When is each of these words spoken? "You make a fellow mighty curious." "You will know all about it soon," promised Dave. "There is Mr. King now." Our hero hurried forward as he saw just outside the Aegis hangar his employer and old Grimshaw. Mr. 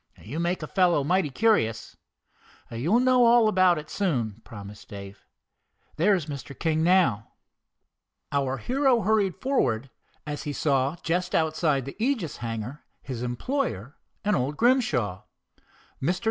"You 0.19 0.39
make 0.39 0.63
a 0.63 0.67
fellow 0.67 1.03
mighty 1.03 1.29
curious." 1.29 1.95
"You 2.71 2.93
will 2.93 2.99
know 2.99 3.23
all 3.23 3.47
about 3.47 3.77
it 3.77 3.87
soon," 3.87 4.41
promised 4.43 4.87
Dave. 4.89 5.23
"There 5.97 6.15
is 6.15 6.25
Mr. 6.25 6.57
King 6.57 6.83
now." 6.83 7.27
Our 8.31 8.57
hero 8.57 9.01
hurried 9.01 9.35
forward 9.35 9.91
as 10.25 10.41
he 10.41 10.53
saw 10.53 10.95
just 11.03 11.35
outside 11.35 11.85
the 11.85 11.95
Aegis 12.03 12.37
hangar 12.37 12.81
his 13.03 13.21
employer 13.21 13.95
and 14.25 14.35
old 14.35 14.57
Grimshaw. 14.57 15.21
Mr. 16.01 16.19